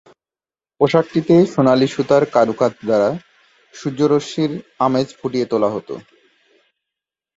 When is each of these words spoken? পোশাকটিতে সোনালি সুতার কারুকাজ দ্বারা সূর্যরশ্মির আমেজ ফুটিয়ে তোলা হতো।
পোশাকটিতে 0.81 1.35
সোনালি 1.53 1.87
সুতার 1.87 2.23
কারুকাজ 2.35 2.73
দ্বারা 2.81 3.09
সূর্যরশ্মির 3.73 4.51
আমেজ 4.79 5.07
ফুটিয়ে 5.19 5.45
তোলা 5.51 5.69
হতো। 5.75 5.93